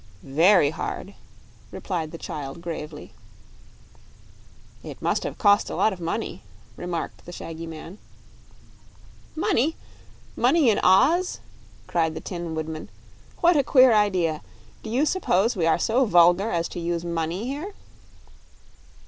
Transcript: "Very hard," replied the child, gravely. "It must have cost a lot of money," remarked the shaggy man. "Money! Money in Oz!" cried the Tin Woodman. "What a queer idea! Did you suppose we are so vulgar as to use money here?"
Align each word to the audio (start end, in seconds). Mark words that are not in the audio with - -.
"Very 0.23 0.71
hard," 0.71 1.13
replied 1.69 2.11
the 2.11 2.17
child, 2.17 2.59
gravely. 2.59 3.13
"It 4.81 4.99
must 4.99 5.21
have 5.21 5.37
cost 5.37 5.69
a 5.69 5.75
lot 5.75 5.93
of 5.93 5.99
money," 5.99 6.41
remarked 6.75 7.23
the 7.27 7.31
shaggy 7.31 7.67
man. 7.67 7.99
"Money! 9.35 9.75
Money 10.35 10.71
in 10.71 10.79
Oz!" 10.81 11.39
cried 11.85 12.15
the 12.15 12.19
Tin 12.19 12.55
Woodman. 12.55 12.89
"What 13.41 13.55
a 13.55 13.63
queer 13.63 13.93
idea! 13.93 14.41
Did 14.81 14.91
you 14.91 15.05
suppose 15.05 15.55
we 15.55 15.67
are 15.67 15.77
so 15.77 16.05
vulgar 16.05 16.49
as 16.49 16.67
to 16.69 16.79
use 16.79 17.05
money 17.05 17.45
here?" 17.45 17.75